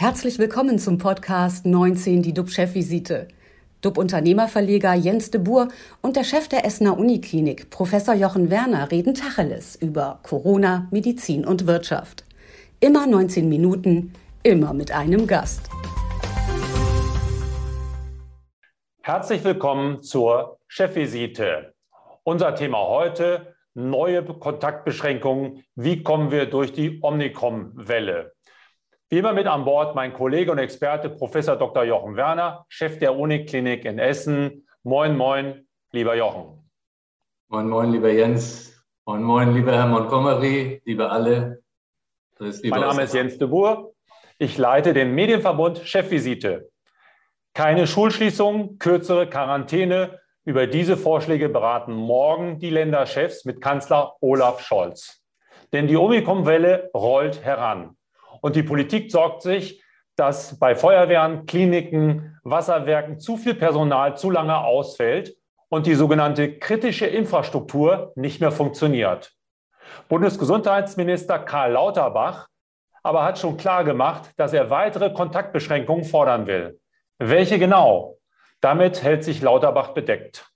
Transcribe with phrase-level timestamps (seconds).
[0.00, 3.26] Herzlich willkommen zum Podcast 19, die DUB-Chefvisite.
[3.80, 5.70] DUB-Unternehmerverleger Jens de Boer
[6.02, 11.66] und der Chef der Essener Uniklinik, Professor Jochen Werner, reden Tacheles über Corona, Medizin und
[11.66, 12.24] Wirtschaft.
[12.78, 14.12] Immer 19 Minuten,
[14.44, 15.68] immer mit einem Gast.
[19.02, 21.74] Herzlich willkommen zur Chefvisite.
[22.22, 25.64] Unser Thema heute, neue Kontaktbeschränkungen.
[25.74, 28.37] Wie kommen wir durch die Omikron-Welle?
[29.10, 31.82] Wie immer mit an Bord mein Kollege und Experte Professor Dr.
[31.84, 34.66] Jochen Werner, Chef der Uniklinik in Essen.
[34.82, 36.70] Moin, moin, lieber Jochen.
[37.48, 38.84] Moin, moin, lieber Jens.
[39.06, 41.62] Moin, moin, lieber Herr Montgomery, liebe alle.
[42.38, 43.92] mein Name ist Jens de Boer.
[44.36, 46.68] Ich leite den Medienverbund Chefvisite.
[47.54, 50.20] Keine Schulschließung, kürzere Quarantäne.
[50.44, 55.24] Über diese Vorschläge beraten morgen die Länderchefs mit Kanzler Olaf Scholz.
[55.72, 57.97] Denn die Omikron-Welle rollt heran.
[58.40, 59.82] Und die Politik sorgt sich,
[60.16, 65.36] dass bei Feuerwehren, Kliniken, Wasserwerken zu viel Personal zu lange ausfällt
[65.68, 69.32] und die sogenannte kritische Infrastruktur nicht mehr funktioniert.
[70.08, 72.48] Bundesgesundheitsminister Karl Lauterbach
[73.02, 76.80] aber hat schon klar gemacht, dass er weitere Kontaktbeschränkungen fordern will.
[77.18, 78.18] Welche genau?
[78.60, 80.50] Damit hält sich Lauterbach bedeckt.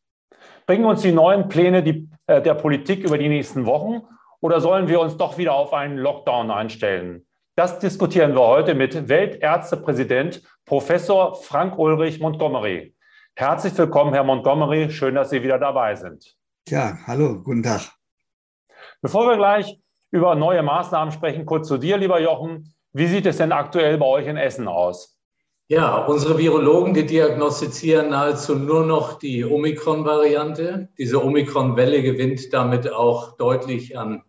[0.67, 4.03] Bringen uns die neuen Pläne die, äh, der Politik über die nächsten Wochen
[4.41, 7.27] oder sollen wir uns doch wieder auf einen Lockdown einstellen?
[7.55, 12.97] Das diskutieren wir heute mit Weltärztepräsident Professor Frank Ulrich Montgomery.
[13.35, 14.91] Herzlich willkommen, Herr Montgomery.
[14.91, 16.35] Schön, dass Sie wieder dabei sind.
[16.69, 17.93] Ja, hallo, guten Tag.
[19.03, 19.79] Bevor wir gleich
[20.11, 22.73] über neue Maßnahmen sprechen, kurz zu dir, lieber Jochen.
[22.95, 25.21] Wie sieht es denn aktuell bei euch in Essen aus?
[25.69, 30.89] Ja, unsere Virologen, die diagnostizieren nahezu nur noch die Omikron-Variante.
[30.97, 34.23] Diese Omikron-Welle gewinnt damit auch deutlich an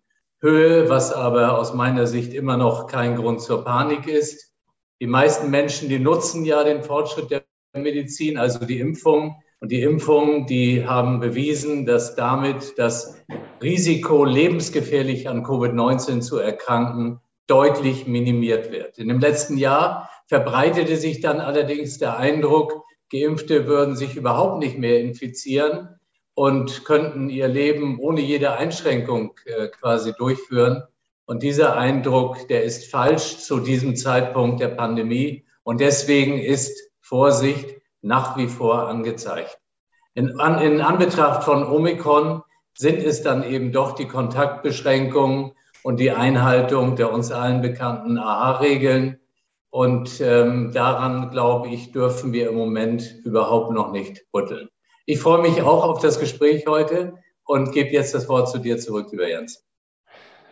[0.43, 4.51] Höhe, was aber aus meiner Sicht immer noch kein Grund zur Panik ist.
[4.99, 9.41] Die meisten Menschen, die nutzen ja den Fortschritt der Medizin, also die Impfung.
[9.61, 13.23] Und die Impfungen, die haben bewiesen, dass damit das
[13.61, 18.97] Risiko, lebensgefährlich an Covid-19 zu erkranken, deutlich minimiert wird.
[18.97, 24.77] In dem letzten Jahr verbreitete sich dann allerdings der Eindruck, Geimpfte würden sich überhaupt nicht
[24.77, 25.87] mehr infizieren
[26.35, 30.83] und könnten ihr Leben ohne jede Einschränkung äh, quasi durchführen.
[31.25, 35.45] Und dieser Eindruck, der ist falsch zu diesem Zeitpunkt der Pandemie.
[35.63, 39.57] Und deswegen ist Vorsicht nach wie vor angezeigt.
[40.15, 42.43] In, an, in Anbetracht von Omikron
[42.75, 49.19] sind es dann eben doch die Kontaktbeschränkungen und die Einhaltung der uns allen bekannten AHA-Regeln.
[49.69, 54.69] Und ähm, daran, glaube ich, dürfen wir im Moment überhaupt noch nicht rütteln.
[55.05, 58.77] Ich freue mich auch auf das Gespräch heute und gebe jetzt das Wort zu dir
[58.77, 59.67] zurück, lieber Jens.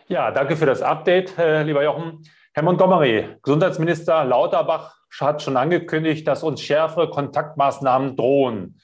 [0.08, 2.22] Ja, danke für das Update, äh, lieber Jochen.
[2.52, 8.78] Herr Montgomery, Gesundheitsminister Lauterbach hat schon angekündigt, dass uns schärfere Kontaktmaßnahmen drohen.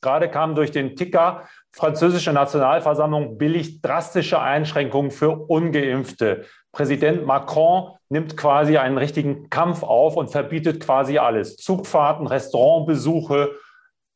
[0.00, 6.46] Gerade kam durch den Ticker, französische Nationalversammlung billigt drastische Einschränkungen für ungeimpfte.
[6.72, 11.58] Präsident Macron nimmt quasi einen richtigen Kampf auf und verbietet quasi alles.
[11.58, 13.50] Zugfahrten, Restaurantbesuche,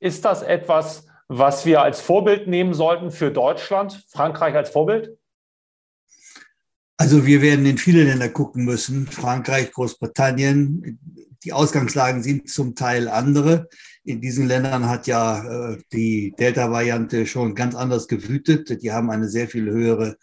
[0.00, 5.16] ist das etwas, was wir als Vorbild nehmen sollten für Deutschland, Frankreich als Vorbild?
[6.97, 10.99] Also wir werden in viele Länder gucken müssen, Frankreich, Großbritannien.
[11.43, 13.69] Die Ausgangslagen sind zum Teil andere.
[14.04, 18.83] In diesen Ländern hat ja äh, die Delta-Variante schon ganz anders gewütet.
[18.83, 20.16] Die haben eine sehr viel höhere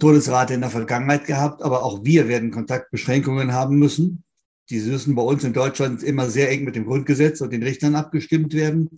[0.00, 1.62] Todesrate in der Vergangenheit gehabt.
[1.62, 4.24] Aber auch wir werden Kontaktbeschränkungen haben müssen
[4.70, 7.94] die müssen bei uns in Deutschland immer sehr eng mit dem Grundgesetz und den Richtern
[7.94, 8.88] abgestimmt werden.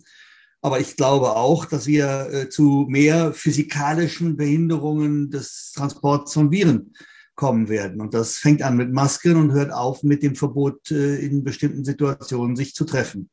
[0.61, 6.93] Aber ich glaube auch, dass wir äh, zu mehr physikalischen Behinderungen des Transports von Viren
[7.35, 8.01] kommen werden.
[8.01, 11.85] Und das fängt an mit Masken und hört auf mit dem Verbot, äh, in bestimmten
[11.85, 13.29] Situationen sich zu treffen.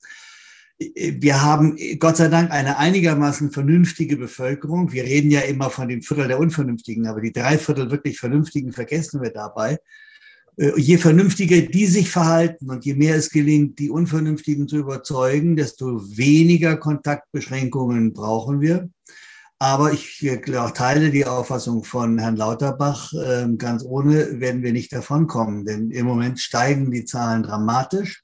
[0.79, 4.93] Äh, wir haben Gott sei Dank eine einigermaßen vernünftige Bevölkerung.
[4.93, 8.73] Wir reden ja immer von dem Viertel der Unvernünftigen, aber die drei Viertel wirklich Vernünftigen
[8.73, 9.79] vergessen wir dabei.
[10.57, 15.57] Äh, je vernünftiger die sich verhalten und je mehr es gelingt, die Unvernünftigen zu überzeugen,
[15.57, 18.89] desto weniger Kontaktbeschränkungen brauchen wir.
[19.59, 24.93] Aber ich äh, teile die Auffassung von Herrn Lauterbach, ähm, ganz ohne werden wir nicht
[24.93, 28.23] davonkommen, denn im Moment steigen die Zahlen dramatisch.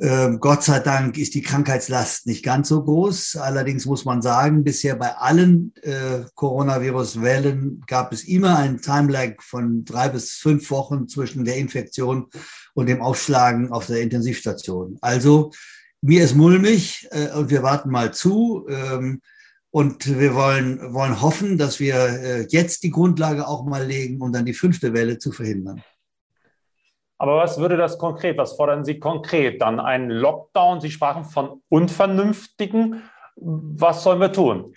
[0.00, 3.36] Ähm, Gott sei Dank ist die Krankheitslast nicht ganz so groß.
[3.36, 9.84] Allerdings muss man sagen, bisher bei allen äh, Coronavirus-Wellen gab es immer einen Timelag von
[9.84, 12.26] drei bis fünf Wochen zwischen der Infektion
[12.74, 14.98] und dem Aufschlagen auf der Intensivstation.
[15.00, 15.50] Also
[16.00, 18.66] mir ist mulmig äh, und wir warten mal zu.
[18.68, 19.20] Ähm,
[19.70, 24.32] und wir wollen, wollen hoffen, dass wir äh, jetzt die Grundlage auch mal legen, um
[24.32, 25.82] dann die fünfte Welle zu verhindern.
[27.18, 29.60] Aber was würde das konkret, was fordern Sie konkret?
[29.60, 30.80] Dann ein Lockdown?
[30.80, 33.02] Sie sprachen von Unvernünftigen.
[33.36, 34.72] Was sollen wir tun?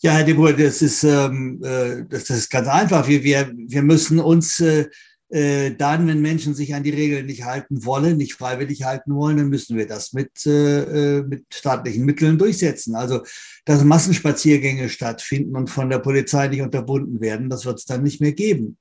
[0.00, 3.06] Ja, Herr de Boer, das ist, ähm, äh, das ist ganz einfach.
[3.06, 4.86] Wir, wir, wir müssen uns äh,
[5.30, 9.36] äh, dann, wenn Menschen sich an die Regeln nicht halten wollen, nicht freiwillig halten wollen,
[9.36, 12.94] dann müssen wir das mit, äh, äh, mit staatlichen Mitteln durchsetzen.
[12.94, 13.22] Also,
[13.64, 18.20] dass Massenspaziergänge stattfinden und von der Polizei nicht unterbunden werden, das wird es dann nicht
[18.20, 18.78] mehr geben.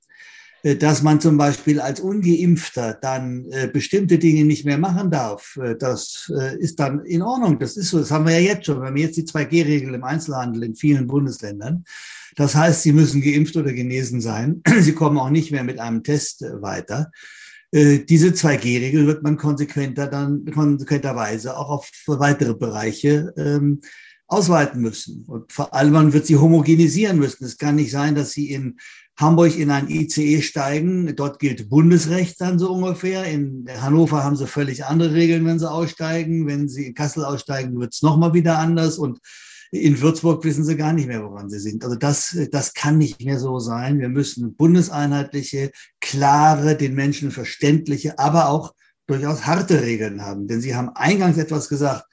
[0.63, 5.57] Äh, dass man zum Beispiel als ungeimpfter dann äh, bestimmte Dinge nicht mehr machen darf,
[5.57, 7.59] äh, das ist dann in Ordnung.
[7.59, 8.79] Das ist so, das haben wir ja jetzt schon.
[8.79, 11.83] Wir haben jetzt die 2G-Regel im Einzelhandel in vielen Bundesländern.
[12.35, 14.61] Das heißt, sie müssen geimpft oder genesen sein.
[14.79, 17.11] Sie kommen auch nicht mehr mit einem Test weiter.
[17.71, 23.81] Diese 2G-Regel wird man konsequenter dann konsequenterweise auch auf weitere Bereiche ähm,
[24.33, 25.23] ausweiten müssen.
[25.27, 27.45] Und vor allem man wird sie homogenisieren müssen.
[27.45, 28.77] Es kann nicht sein, dass sie in
[29.17, 31.15] Hamburg in ein ICE steigen.
[31.15, 33.25] Dort gilt Bundesrecht dann so ungefähr.
[33.25, 36.47] In Hannover haben sie völlig andere Regeln, wenn sie aussteigen.
[36.47, 38.97] Wenn sie in Kassel aussteigen, wird es nochmal wieder anders.
[38.97, 39.19] Und
[39.71, 41.83] in Würzburg wissen sie gar nicht mehr, woran sie sind.
[41.83, 43.99] Also das, das kann nicht mehr so sein.
[43.99, 48.73] Wir müssen bundeseinheitliche, klare, den Menschen verständliche, aber auch
[49.07, 50.47] durchaus harte Regeln haben.
[50.47, 52.05] Denn Sie haben eingangs etwas gesagt,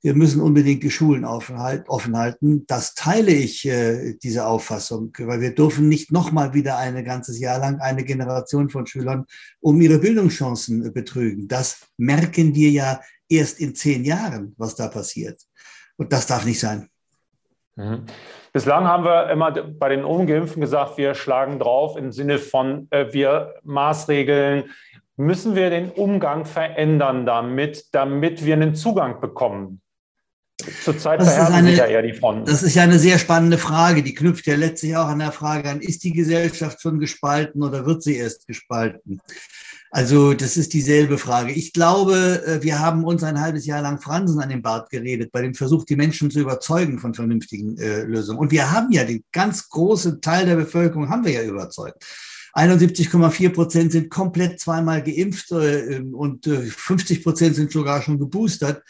[0.00, 2.64] wir müssen unbedingt die Schulen offen halten.
[2.66, 7.58] Das teile ich, äh, diese Auffassung, weil wir dürfen nicht nochmal wieder ein ganzes Jahr
[7.58, 9.26] lang eine Generation von Schülern
[9.60, 11.48] um ihre Bildungschancen äh, betrügen.
[11.48, 15.42] Das merken wir ja erst in zehn Jahren, was da passiert.
[15.96, 16.88] Und das darf nicht sein.
[17.74, 18.06] Mhm.
[18.52, 23.12] Bislang haben wir immer bei den Ungeimpften gesagt, wir schlagen drauf im Sinne von, äh,
[23.12, 24.70] wir Maßregeln.
[25.16, 29.80] Müssen wir den Umgang verändern damit, damit wir einen Zugang bekommen?
[30.82, 32.44] Zurzeit verhärten sich ja eher die Fronten.
[32.44, 34.02] Das ist ja eine sehr spannende Frage.
[34.02, 37.86] Die knüpft ja letztlich auch an der Frage an, ist die Gesellschaft schon gespalten oder
[37.86, 39.20] wird sie erst gespalten?
[39.90, 41.52] Also das ist dieselbe Frage.
[41.52, 45.30] Ich glaube, äh, wir haben uns ein halbes Jahr lang Fransen an den Bart geredet,
[45.32, 48.40] bei dem Versuch, die Menschen zu überzeugen von vernünftigen äh, Lösungen.
[48.40, 52.04] Und wir haben ja den ganz großen Teil der Bevölkerung haben wir ja überzeugt.
[52.54, 58.82] 71,4 Prozent sind komplett zweimal geimpft äh, und 50 äh, Prozent sind sogar schon geboostert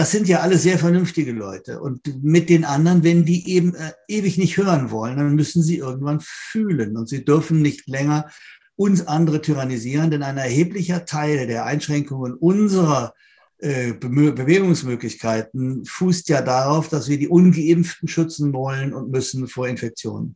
[0.00, 1.78] das sind ja alle sehr vernünftige Leute.
[1.78, 5.76] Und mit den anderen, wenn die eben äh, ewig nicht hören wollen, dann müssen sie
[5.76, 6.96] irgendwann fühlen.
[6.96, 8.30] Und sie dürfen nicht länger
[8.76, 13.12] uns andere tyrannisieren, denn ein erheblicher Teil der Einschränkungen unserer
[13.58, 20.34] äh, Bewegungsmöglichkeiten fußt ja darauf, dass wir die Ungeimpften schützen wollen und müssen vor Infektionen.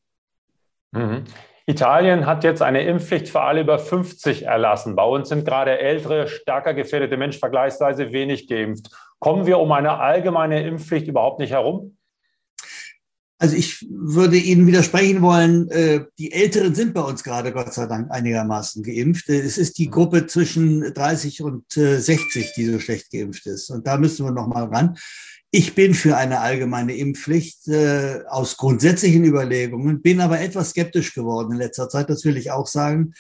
[0.93, 1.25] Mhm.
[1.67, 4.95] Italien hat jetzt eine Impfpflicht für alle über 50 erlassen.
[4.95, 8.91] Bei uns sind gerade ältere, stärker gefährdete Menschen vergleichsweise wenig geimpft.
[9.25, 11.97] Kommen wir um eine allgemeine Impfpflicht überhaupt nicht herum?
[13.39, 17.87] Also ich würde Ihnen widersprechen wollen, äh, die Älteren sind bei uns gerade Gott sei
[17.87, 19.31] Dank einigermaßen geimpft.
[19.31, 23.71] Es ist die Gruppe zwischen 30 und 60, äh, die so schlecht geimpft ist.
[23.71, 24.99] Und da müssen wir noch mal ran.
[25.51, 31.53] Ich bin für eine allgemeine Impfpflicht äh, aus grundsätzlichen Überlegungen, bin aber etwas skeptisch geworden
[31.53, 33.15] in letzter Zeit, das will ich auch sagen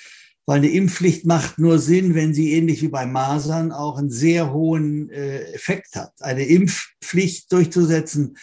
[0.46, 4.52] weil eine Impfpflicht macht nur Sinn, wenn sie ähnlich wie bei Masern auch einen sehr
[4.52, 6.12] hohen äh, Effekt hat.
[6.20, 8.36] Eine Impfpflicht durchzusetzen,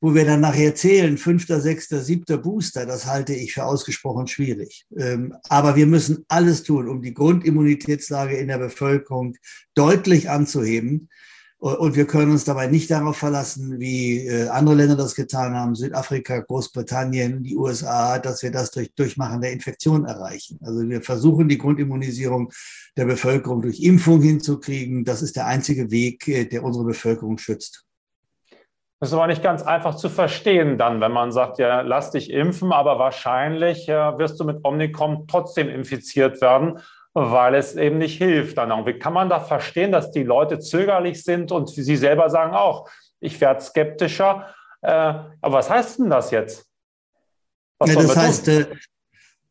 [0.00, 4.84] wo wir dann nachher zählen, fünfter, sechster, siebter Booster, das halte ich für ausgesprochen schwierig.
[4.96, 9.36] Ähm, aber wir müssen alles tun, um die Grundimmunitätslage in der Bevölkerung
[9.74, 11.08] deutlich anzuheben.
[11.64, 15.74] Und wir können uns dabei nicht darauf verlassen, wie äh, andere Länder das getan haben,
[15.74, 20.58] Südafrika, Großbritannien, die USA, dass wir das durch Durchmachen der Infektion erreichen.
[20.62, 22.52] Also wir versuchen die Grundimmunisierung
[22.98, 25.06] der Bevölkerung durch Impfung hinzukriegen.
[25.06, 27.86] Das ist der einzige Weg, äh, der unsere Bevölkerung schützt.
[29.00, 32.30] Das ist aber nicht ganz einfach zu verstehen dann, wenn man sagt, ja, lass dich
[32.30, 36.80] impfen, aber wahrscheinlich äh, wirst du mit Omnicom trotzdem infiziert werden
[37.14, 38.86] weil es eben nicht hilft dann auch.
[38.86, 42.90] Wie kann man da verstehen, dass die Leute zögerlich sind und sie selber sagen auch,
[43.20, 44.52] ich werde skeptischer.
[44.82, 46.66] Äh, aber was heißt denn das jetzt?
[47.84, 48.66] Ja, das heißt, äh,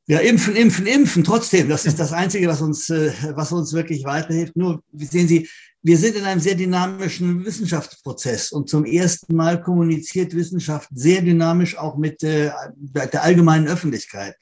[0.06, 1.70] ja, impfen, impfen, impfen, trotzdem.
[1.70, 4.56] Das ist das Einzige, was uns, äh, was uns wirklich weiterhilft.
[4.58, 5.50] Nur, sehen Sie,
[5.82, 11.78] wir sind in einem sehr dynamischen Wissenschaftsprozess und zum ersten Mal kommuniziert Wissenschaft sehr dynamisch
[11.78, 14.36] auch mit äh, der allgemeinen Öffentlichkeit.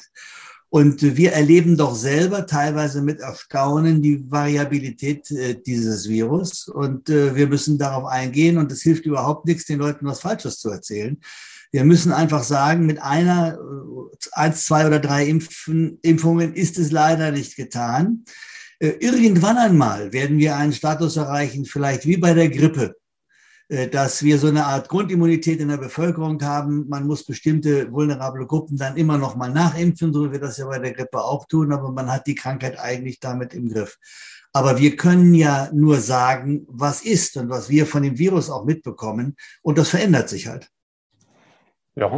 [0.74, 6.70] Und wir erleben doch selber teilweise mit Erstaunen die Variabilität äh, dieses Virus.
[6.70, 8.58] Und äh, wir müssen darauf eingehen.
[8.58, 11.20] Und es hilft überhaupt nichts, den Leuten was Falsches zu erzählen.
[11.74, 16.90] Wir müssen einfach sagen, mit einer, äh, eins, zwei oder drei Impfen, Impfungen ist es
[16.90, 18.24] leider nicht getan.
[18.80, 22.96] Irgendwann einmal werden wir einen Status erreichen, vielleicht wie bei der Grippe,
[23.92, 26.90] dass wir so eine Art Grundimmunität in der Bevölkerung haben.
[26.90, 30.66] Man muss bestimmte vulnerable Gruppen dann immer noch mal nachimpfen, so wie wir das ja
[30.66, 33.98] bei der Grippe auch tun, aber man hat die Krankheit eigentlich damit im Griff.
[34.52, 38.66] Aber wir können ja nur sagen, was ist und was wir von dem Virus auch
[38.66, 39.38] mitbekommen.
[39.62, 40.70] Und das verändert sich halt.
[41.96, 42.10] Ja.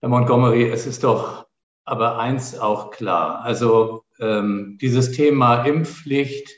[0.00, 1.48] Herr Montgomery, es ist doch
[1.84, 3.42] aber eins auch klar.
[3.42, 6.48] Also ähm, dieses Thema Impfpflicht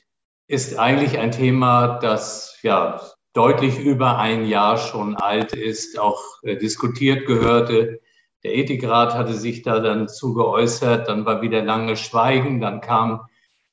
[0.49, 3.01] ist eigentlich ein Thema, das ja
[3.35, 8.01] deutlich über ein Jahr schon alt ist, auch äh, diskutiert gehörte.
[8.45, 13.27] Der Ethikrat hatte sich da dann zu geäußert, dann war wieder lange Schweigen, dann kam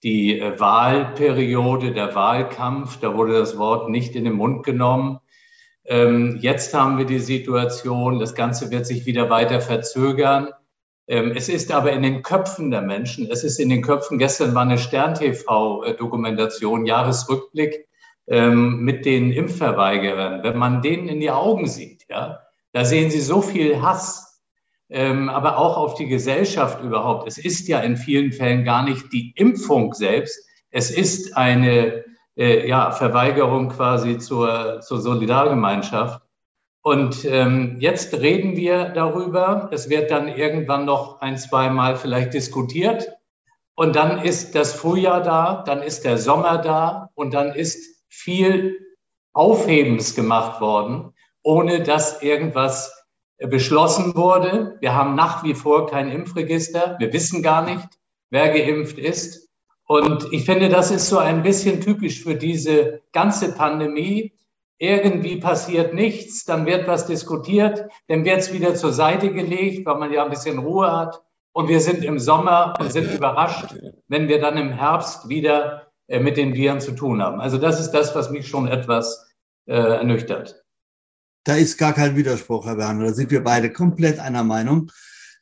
[0.04, 5.20] die äh, Wahlperiode, der Wahlkampf, da wurde das Wort nicht in den Mund genommen.
[5.86, 10.50] Ähm, jetzt haben wir die Situation, das Ganze wird sich wieder weiter verzögern.
[11.08, 14.56] Ähm, es ist aber in den Köpfen der Menschen, es ist in den Köpfen, gestern
[14.56, 17.88] war eine Stern-TV-Dokumentation, Jahresrückblick
[18.32, 20.42] ähm, mit den Impfverweigerern.
[20.42, 22.40] Wenn man denen in die Augen sieht, ja,
[22.72, 24.42] da sehen sie so viel Hass,
[24.90, 27.28] ähm, aber auch auf die Gesellschaft überhaupt.
[27.28, 32.06] Es ist ja in vielen Fällen gar nicht die Impfung selbst, es ist eine
[32.38, 36.22] äh, ja, Verweigerung quasi zur, zur Solidargemeinschaft.
[36.82, 39.70] Und ähm, jetzt reden wir darüber.
[39.74, 43.12] Es wird dann irgendwann noch ein, zweimal vielleicht diskutiert.
[43.76, 48.78] Und dann ist das Frühjahr da, dann ist der Sommer da und dann ist viel
[49.34, 52.94] Aufhebens gemacht worden, ohne dass irgendwas
[53.38, 54.78] beschlossen wurde.
[54.82, 56.98] Wir haben nach wie vor kein Impfregister.
[57.00, 57.88] Wir wissen gar nicht,
[58.30, 59.50] wer geimpft ist.
[59.88, 64.34] Und ich finde, das ist so ein bisschen typisch für diese ganze Pandemie.
[64.78, 69.98] Irgendwie passiert nichts, dann wird was diskutiert, dann wird es wieder zur Seite gelegt, weil
[69.98, 71.22] man ja ein bisschen Ruhe hat.
[71.54, 73.76] Und wir sind im Sommer und sind überrascht,
[74.08, 77.40] wenn wir dann im Herbst wieder mit den Viren zu tun haben.
[77.40, 79.28] Also das ist das, was mich schon etwas
[79.66, 80.64] äh, ernüchtert.
[81.44, 83.06] Da ist gar kein Widerspruch, Herr Werner.
[83.06, 84.92] Da sind wir beide komplett einer Meinung.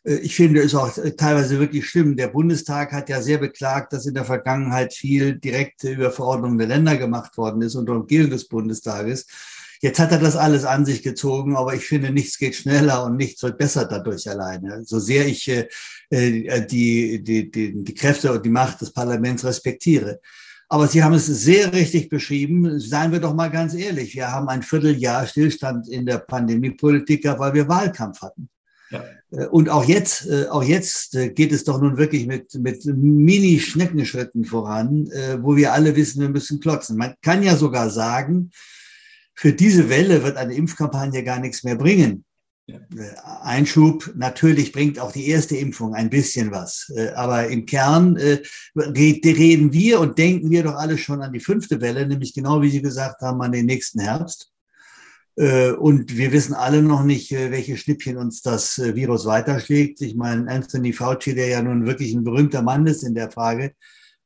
[0.04, 2.16] Äh, ich finde es auch teilweise wirklich schlimm.
[2.16, 6.98] Der Bundestag hat ja sehr beklagt, dass in der Vergangenheit viel direkte Überverordnung der Länder
[6.98, 9.28] gemacht worden ist unter Umgehung des Bundestages.
[9.82, 13.16] Jetzt hat er das alles an sich gezogen, aber ich finde, nichts geht schneller und
[13.16, 14.84] nichts wird besser dadurch alleine.
[14.84, 15.68] So sehr ich äh,
[16.10, 20.20] äh die, die, die, die Kräfte und die Macht des Parlaments respektiere.
[20.70, 22.80] Aber Sie haben es sehr richtig beschrieben.
[22.80, 24.14] Seien wir doch mal ganz ehrlich.
[24.14, 28.50] Wir haben ein Vierteljahr Stillstand in der Pandemiepolitik, weil wir Wahlkampf hatten.
[28.92, 29.04] Ja.
[29.32, 32.86] Äh, und auch jetzt, äh, auch jetzt äh, geht es doch nun wirklich mit, mit
[32.86, 35.10] Mini-Schneckenschritten voran,
[35.42, 36.98] wo wir alle wissen, wir müssen klotzen.
[36.98, 38.52] Man kann ja sogar sagen,
[39.36, 42.26] für diese Welle wird eine Impfkampagne gar nichts mehr bringen.
[43.44, 46.92] Einschub, natürlich bringt auch die erste Impfung ein bisschen was.
[46.96, 48.42] Äh, aber im Kern äh,
[48.76, 52.70] reden wir und denken wir doch alle schon an die fünfte Welle, nämlich genau wie
[52.70, 54.52] Sie gesagt haben, an den nächsten Herbst.
[55.36, 60.02] Äh, und wir wissen alle noch nicht, welche Schnippchen uns das Virus weiterschlägt.
[60.02, 63.74] Ich meine, Anthony Fauci, der ja nun wirklich ein berühmter Mann ist in der Frage,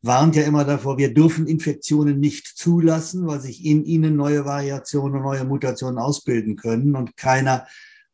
[0.03, 5.17] warnt ja immer davor, wir dürfen Infektionen nicht zulassen, weil sich in ihnen neue Variationen
[5.17, 7.65] und neue Mutationen ausbilden können und keiner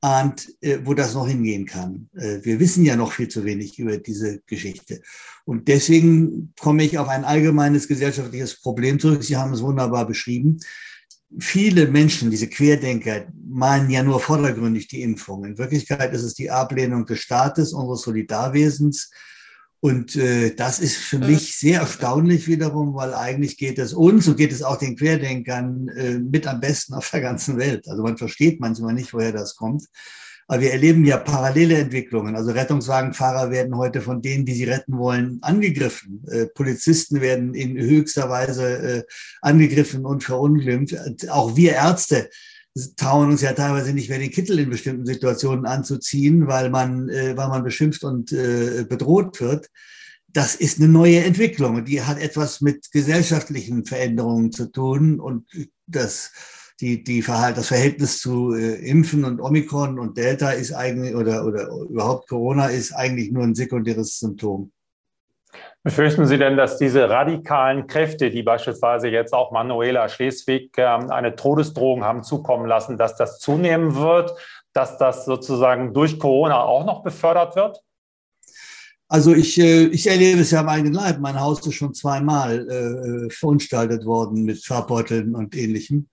[0.01, 2.09] ahnt, äh, wo das noch hingehen kann.
[2.15, 5.01] Äh, wir wissen ja noch viel zu wenig über diese Geschichte.
[5.45, 9.23] Und deswegen komme ich auf ein allgemeines gesellschaftliches Problem zurück.
[9.23, 10.59] Sie haben es wunderbar beschrieben.
[11.37, 15.45] Viele Menschen, diese Querdenker, meinen ja nur vordergründig die Impfung.
[15.45, 19.11] In Wirklichkeit ist es die Ablehnung des Staates, unseres Solidarwesens,
[19.81, 24.35] und äh, das ist für mich sehr erstaunlich wiederum, weil eigentlich geht es uns und
[24.35, 27.87] geht es auch den Querdenkern äh, mit am besten auf der ganzen Welt.
[27.87, 29.85] Also man versteht manchmal nicht, woher das kommt.
[30.47, 32.35] Aber wir erleben ja parallele Entwicklungen.
[32.35, 36.25] Also Rettungswagenfahrer werden heute von denen, die sie retten wollen, angegriffen.
[36.27, 39.03] Äh, Polizisten werden in höchster Weise äh,
[39.41, 40.95] angegriffen und verunglimpft.
[41.29, 42.29] Auch wir Ärzte
[42.95, 47.35] trauen uns ja teilweise nicht mehr den Kittel in bestimmten Situationen anzuziehen, weil man, äh,
[47.35, 49.67] weil man beschimpft und äh, bedroht wird.
[50.27, 55.47] Das ist eine neue Entwicklung die hat etwas mit gesellschaftlichen Veränderungen zu tun und
[55.87, 56.31] das,
[56.79, 61.45] die, die Verhalt, das Verhältnis zu äh, Impfen und Omikron und Delta ist eigentlich oder,
[61.45, 64.71] oder überhaupt Corona ist eigentlich nur ein sekundäres Symptom.
[65.83, 71.35] Befürchten Sie denn, dass diese radikalen Kräfte, die beispielsweise jetzt auch Manuela Schleswig ähm, eine
[71.35, 74.31] Todesdrohung haben zukommen lassen, dass das zunehmen wird,
[74.73, 77.81] dass das sozusagen durch Corona auch noch befördert wird?
[79.07, 81.19] Also ich, äh, ich erlebe es ja am eigenen Leib.
[81.19, 86.09] Mein Haus ist schon zweimal äh, verunstaltet worden mit Farbbeuteln und ähnlichem.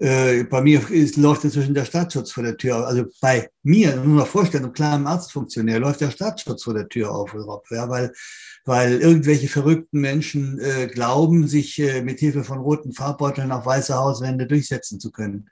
[0.00, 2.86] Äh, bei mir ist, läuft inzwischen der Staatsschutz vor der Tür.
[2.86, 7.14] Also bei mir, muss man vorstellen, einem kleinen Arztfunktionär läuft der Staatsschutz vor der Tür
[7.14, 7.36] auf,
[7.70, 8.10] ja, weil,
[8.64, 13.94] weil irgendwelche verrückten Menschen äh, glauben, sich äh, mit Hilfe von roten Farbbeuteln auf weiße
[13.94, 15.50] Hauswände durchsetzen zu können.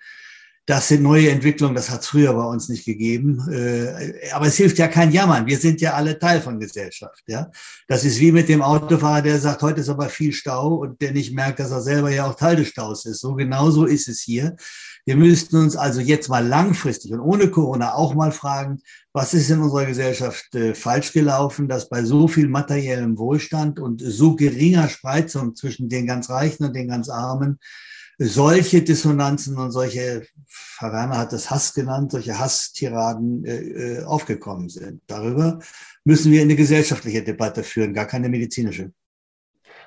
[0.69, 3.43] Das sind neue Entwicklungen, das hat es früher bei uns nicht gegeben.
[3.51, 5.47] Äh, aber es hilft ja kein Jammern.
[5.47, 7.23] Wir sind ja alle Teil von Gesellschaft.
[7.27, 7.51] Ja?
[7.87, 11.13] Das ist wie mit dem Autofahrer, der sagt, heute ist aber viel Stau und der
[11.13, 13.21] nicht merkt, dass er selber ja auch Teil des Staus ist.
[13.21, 14.57] So genauso ist es hier.
[15.07, 18.83] Wir müssten uns also jetzt mal langfristig und ohne Corona auch mal fragen,
[19.15, 24.03] was ist in unserer Gesellschaft äh, falsch gelaufen, dass bei so viel materiellem Wohlstand und
[24.03, 27.59] so geringer Spreizung zwischen den ganz Reichen und den ganz Armen
[28.19, 30.27] solche Dissonanzen und solche,
[30.79, 35.03] Herr Werner hat das Hass genannt, solche Hasstiraden äh, äh, aufgekommen sind.
[35.07, 35.61] Darüber
[36.05, 38.93] müssen wir eine gesellschaftliche Debatte führen, gar keine medizinische.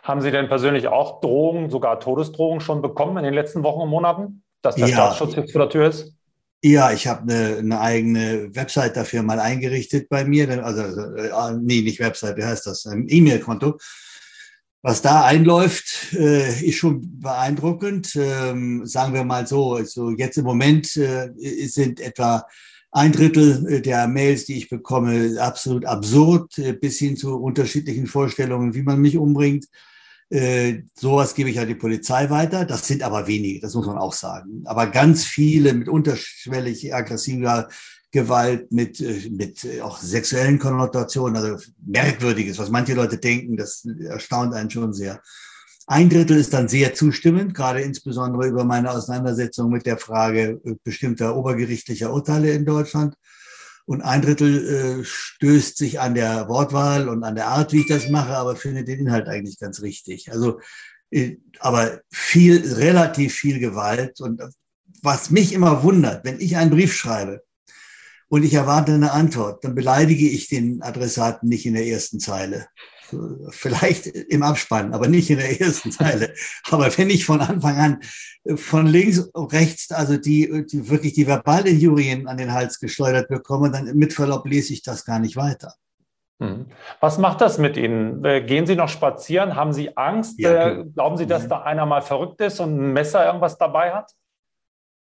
[0.03, 3.89] Haben Sie denn persönlich auch Drohungen, sogar Todesdrohungen schon bekommen in den letzten Wochen und
[3.89, 4.93] Monaten, dass der ja.
[4.93, 6.15] Staatsschutz jetzt vor der Tür ist?
[6.63, 10.63] Ja, ich habe eine, eine eigene Website dafür mal eingerichtet bei mir.
[10.63, 10.81] Also,
[11.15, 12.85] äh, nee, nicht Website, wie heißt das?
[12.85, 13.77] Ein E-Mail-Konto
[14.81, 18.15] was da einläuft, äh, ist schon beeindruckend.
[18.15, 21.29] Ähm, sagen wir mal so, also jetzt im Moment äh,
[21.67, 22.45] sind etwa
[22.91, 28.07] ein Drittel äh, der Mails, die ich bekomme, absolut absurd, äh, bis hin zu unterschiedlichen
[28.07, 29.67] Vorstellungen, wie man mich umbringt.
[30.29, 32.65] Äh, sowas gebe ich an die Polizei weiter.
[32.65, 34.63] Das sind aber wenige, das muss man auch sagen.
[34.65, 37.69] Aber ganz viele mit unterschwellig aggressiver
[38.11, 43.85] Gewalt, mit, äh, mit äh, auch sexuellen Konnotationen, also Merkwürdiges, was manche Leute denken, das
[43.85, 45.21] erstaunt einen schon sehr.
[45.87, 50.75] Ein Drittel ist dann sehr zustimmend, gerade insbesondere über meine Auseinandersetzung mit der Frage äh,
[50.83, 53.15] bestimmter obergerichtlicher Urteile in Deutschland.
[53.85, 57.87] Und ein Drittel äh, stößt sich an der Wortwahl und an der Art, wie ich
[57.87, 60.31] das mache, aber findet den Inhalt eigentlich ganz richtig.
[60.31, 60.59] Also,
[61.11, 64.21] äh, aber viel, relativ viel Gewalt.
[64.21, 64.41] Und
[65.01, 67.41] was mich immer wundert, wenn ich einen Brief schreibe,
[68.31, 72.67] und ich erwarte eine Antwort, dann beleidige ich den Adressaten nicht in der ersten Zeile.
[73.49, 76.33] Vielleicht im Abspann, aber nicht in der ersten Zeile.
[76.69, 77.99] Aber wenn ich von Anfang an
[78.55, 83.97] von links rechts, also die, die wirklich die Verbalinjurien an den Hals geschleudert bekomme, dann
[83.97, 85.73] mit Verlaub lese ich das gar nicht weiter.
[86.39, 86.67] Hm.
[87.01, 88.23] Was macht das mit Ihnen?
[88.23, 89.57] Äh, gehen Sie noch spazieren?
[89.57, 90.39] Haben Sie Angst?
[90.39, 93.91] Ja, äh, Glauben Sie, dass da einer mal verrückt ist und ein Messer irgendwas dabei
[93.91, 94.09] hat?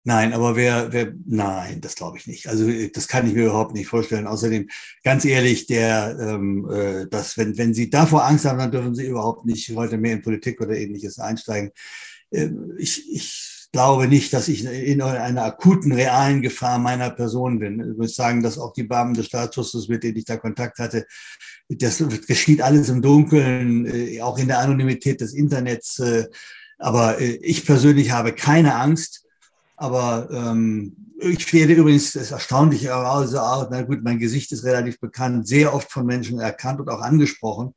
[0.06, 2.48] Nein, aber wer, wer, nein, das glaube ich nicht.
[2.48, 4.28] Also das kann ich mir überhaupt nicht vorstellen.
[4.28, 4.70] Außerdem,
[5.02, 9.08] ganz ehrlich, der, ähm, äh, dass wenn, wenn Sie davor Angst haben, dann dürfen Sie
[9.08, 11.72] überhaupt nicht heute mehr in Politik oder ähnliches einsteigen.
[12.32, 17.80] Äh, ich, ich glaube nicht, dass ich in einer akuten, realen Gefahr meiner Person bin.
[17.80, 21.08] Ich muss sagen, dass auch die Beamten des Staatsschutzes, mit denen ich da Kontakt hatte,
[21.70, 26.00] das geschieht alles im Dunkeln, äh, auch in der Anonymität des Internets.
[26.00, 26.28] Äh,
[26.78, 29.23] aber äh, ich persönlich habe keine Angst
[29.84, 34.98] aber ähm, ich werde übrigens, das Erstaunliche also auch, na gut, mein Gesicht ist relativ
[34.98, 37.76] bekannt, sehr oft von Menschen erkannt und auch angesprochen.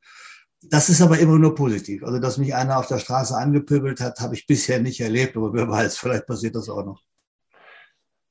[0.62, 2.04] Das ist aber immer nur positiv.
[2.04, 5.52] Also, dass mich einer auf der Straße angepöbelt hat, habe ich bisher nicht erlebt, aber
[5.52, 7.02] wer weiß, vielleicht passiert das auch noch.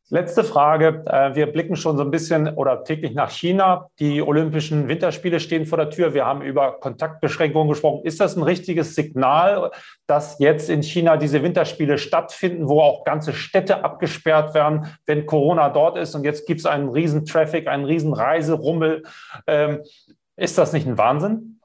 [0.09, 1.03] Letzte Frage.
[1.07, 3.89] Äh, wir blicken schon so ein bisschen oder täglich nach China.
[3.97, 6.13] Die Olympischen Winterspiele stehen vor der Tür.
[6.13, 8.05] Wir haben über Kontaktbeschränkungen gesprochen.
[8.05, 9.71] Ist das ein richtiges Signal,
[10.05, 15.69] dass jetzt in China diese Winterspiele stattfinden, wo auch ganze Städte abgesperrt werden, wenn Corona
[15.69, 16.13] dort ist?
[16.13, 19.03] Und jetzt gibt es einen riesen Traffic, einen riesen Reiserummel.
[19.47, 19.81] Ähm,
[20.37, 21.59] ist das nicht ein Wahnsinn?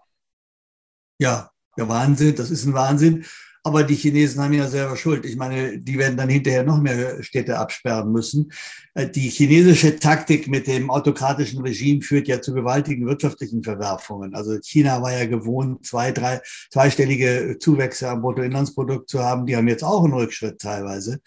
[1.19, 2.37] Ja, der Wahnsinn.
[2.37, 3.27] Das ist ein Wahnsinn.
[3.63, 5.27] Aber die Chinesen haben ja selber Schuld.
[5.27, 8.53] Ich meine, die werden dann hinterher noch mehr Städte absperren müssen.
[8.95, 14.35] Äh, die chinesische Taktik mit dem autokratischen Regime führt ja zu gewaltigen wirtschaftlichen Verwerfungen.
[14.35, 19.45] Also China war ja gewohnt, zwei, drei, zweistellige Zuwächse am Bruttoinlandsprodukt zu haben.
[19.45, 21.21] Die haben jetzt auch einen Rückschritt teilweise.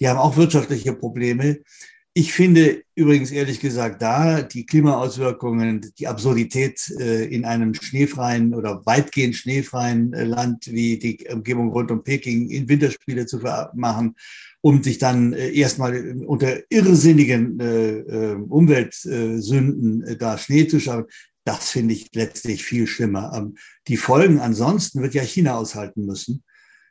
[0.00, 1.58] Die haben auch wirtschaftliche Probleme.
[2.16, 8.86] Ich finde übrigens ehrlich gesagt da die Klimaauswirkungen, die Absurdität äh, in einem schneefreien oder
[8.86, 13.40] weitgehend schneefreien äh, Land wie die Umgebung rund um Peking in Winterspiele zu
[13.74, 14.14] machen,
[14.60, 17.58] um sich dann äh, erstmal unter irrsinnigen
[18.48, 21.06] Umweltsünden da Schnee zu schaffen.
[21.42, 23.32] Das finde ich letztlich viel schlimmer.
[23.34, 23.56] Ähm,
[23.88, 26.44] die Folgen ansonsten wird ja China aushalten müssen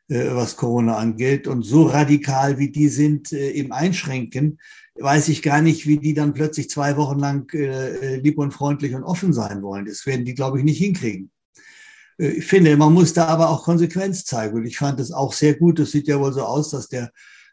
[0.10, 1.48] was Corona angeht.
[1.48, 4.60] Und so radikal, wie die sind im Einschränken,
[4.96, 8.94] weiß ich gar nicht, wie die dann plötzlich zwei Wochen lang äh, lieb und freundlich
[8.96, 9.86] und offen sein wollen.
[9.86, 11.32] Das werden die, glaube ich, nicht hinkriegen.
[12.20, 14.58] Äh, ich finde, man muss da aber auch Konsequenz zeigen.
[14.58, 15.80] Und ich fand es auch sehr gut.
[15.80, 17.12] Es sieht ja wohl so aus, dass der,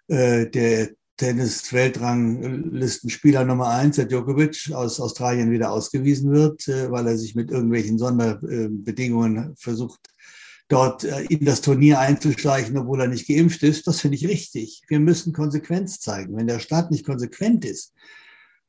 [0.09, 7.17] äh, der Tennis-Weltranglistenspieler Nummer eins, der Djokovic, aus Australien wieder ausgewiesen wird, äh, weil er
[7.17, 10.01] sich mit irgendwelchen Sonderbedingungen versucht
[10.71, 14.83] dort äh, in das Turnier einzuschleichen, obwohl er nicht geimpft ist, das finde ich richtig.
[14.89, 16.37] Wir müssen Konsequenz zeigen.
[16.37, 17.93] Wenn der Staat nicht konsequent ist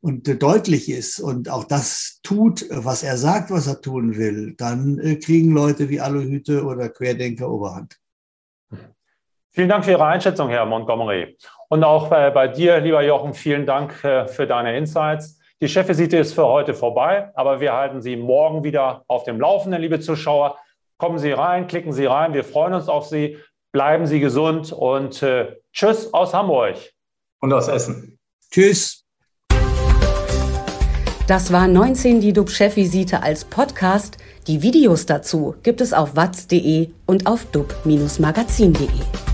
[0.01, 4.55] und äh, deutlich ist und auch das tut, was er sagt, was er tun will,
[4.57, 7.97] dann äh, kriegen Leute wie Aluhüte oder Querdenker Oberhand.
[9.51, 11.37] Vielen Dank für Ihre Einschätzung, Herr Montgomery.
[11.69, 15.37] Und auch bei, bei dir, lieber Jochen, vielen Dank für deine Insights.
[15.59, 19.81] Die Chefvisite ist für heute vorbei, aber wir halten Sie morgen wieder auf dem Laufenden,
[19.81, 20.57] liebe Zuschauer.
[21.01, 22.35] Kommen Sie rein, klicken Sie rein.
[22.35, 23.39] Wir freuen uns auf Sie.
[23.71, 26.75] Bleiben Sie gesund und äh, Tschüss aus Hamburg.
[27.39, 28.19] Und aus Essen.
[28.51, 29.03] Tschüss.
[31.25, 34.19] Das war 19 die DUB-Chefvisite als Podcast.
[34.45, 39.30] Die Videos dazu gibt es auf watz.de und auf dub-magazin.de.